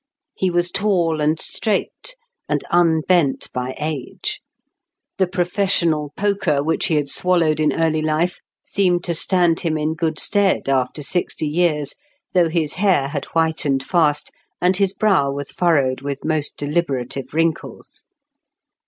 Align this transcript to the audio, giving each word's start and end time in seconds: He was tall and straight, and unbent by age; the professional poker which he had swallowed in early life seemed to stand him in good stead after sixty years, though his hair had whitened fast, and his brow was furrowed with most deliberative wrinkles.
He 0.35 0.49
was 0.49 0.71
tall 0.71 1.21
and 1.21 1.39
straight, 1.39 2.15
and 2.49 2.63
unbent 2.71 3.53
by 3.53 3.75
age; 3.79 4.41
the 5.19 5.27
professional 5.27 6.11
poker 6.17 6.63
which 6.63 6.87
he 6.87 6.95
had 6.95 7.07
swallowed 7.07 7.59
in 7.59 7.71
early 7.71 8.01
life 8.01 8.39
seemed 8.63 9.03
to 9.03 9.13
stand 9.13 9.59
him 9.59 9.77
in 9.77 9.93
good 9.93 10.17
stead 10.17 10.67
after 10.67 11.03
sixty 11.03 11.45
years, 11.47 11.93
though 12.33 12.49
his 12.49 12.73
hair 12.81 13.09
had 13.09 13.25
whitened 13.35 13.83
fast, 13.83 14.31
and 14.59 14.77
his 14.77 14.91
brow 14.91 15.29
was 15.29 15.51
furrowed 15.51 16.01
with 16.01 16.25
most 16.25 16.57
deliberative 16.57 17.35
wrinkles. 17.35 18.03